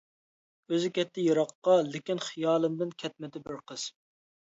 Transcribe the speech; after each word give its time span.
ئۆزى 0.73 0.89
كەتتى 0.95 1.27
يىراققا، 1.27 1.77
لېكىن، 1.91 2.25
خىيالىمدىن 2.31 2.99
كەتمىدى 3.07 3.47
بىر 3.49 3.65
قىز. 3.71 3.91